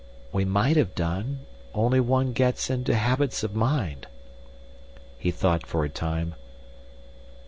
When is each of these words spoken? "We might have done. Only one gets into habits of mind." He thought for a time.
"We 0.31 0.45
might 0.45 0.77
have 0.77 0.95
done. 0.95 1.41
Only 1.75 1.99
one 1.99 2.33
gets 2.33 2.71
into 2.71 2.95
habits 2.95 3.43
of 3.43 3.53
mind." 3.53 4.07
He 5.19 5.29
thought 5.29 5.67
for 5.67 5.83
a 5.83 5.89
time. 5.89 6.33